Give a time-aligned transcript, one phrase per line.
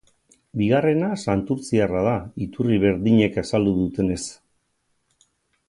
[0.59, 2.15] Bigarrena santurtziarra da,
[2.45, 4.21] iturri berdinek azaldu dutenez.